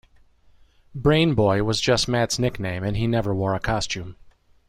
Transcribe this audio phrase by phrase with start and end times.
[0.95, 4.15] "Brain Boy" was just Matt's nickname, and he never wore a costume.